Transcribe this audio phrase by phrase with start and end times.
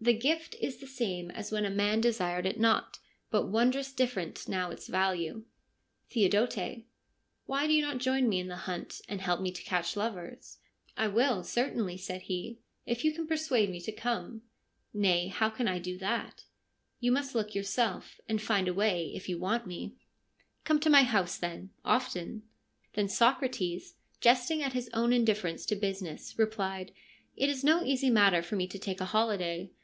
[0.00, 2.98] The gift is the same as when a man desired it not;
[3.30, 5.44] but wondrous different now its value.'
[6.10, 6.84] Theodote:'
[7.46, 10.58] Why do you not join me in the hunt, and help me to catch lovers?''
[10.98, 14.42] I will, certainly,' said he,' if you can persuade me to come.''
[14.92, 16.44] Nay, how can I do that?''
[17.00, 19.94] You must look yourself, and find a way if you want me.'
[20.66, 20.92] THE SOCRATIC CIRCLE
[21.40, 22.42] 143' Come to my house, then, often.'
[22.92, 26.92] Then Socrates, jesting at his own indifference to business, replied:'
[27.36, 29.70] It is no easy matter for me to take a holiday.